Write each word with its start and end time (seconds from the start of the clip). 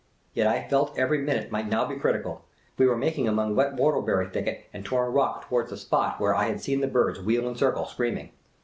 Yet 0.33 0.47
I 0.47 0.67
felt 0.67 0.97
every 0.97 1.19
minute 1.19 1.51
might 1.51 1.67
now 1.69 1.85
be 1.85 1.95
critical. 1.95 2.43
We 2.75 2.87
were 2.87 2.97
making 2.97 3.27
among 3.27 3.55
wet 3.55 3.75
whortleberry 3.75 4.31
thicket 4.33 4.65
and 4.73 4.83
torn 4.83 5.13
rock 5.13 5.45
towards 5.45 5.69
the 5.69 5.77
spot 5.77 6.19
where 6.19 6.33
I 6.33 6.45
had 6.45 6.59
seen 6.59 6.81
the 6.81 6.87
birds 6.87 7.19
wheel 7.21 7.47
and 7.47 7.55
circle, 7.55 7.85
screaming. 7.85 8.31